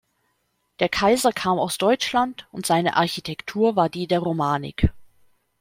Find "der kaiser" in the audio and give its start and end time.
0.79-1.31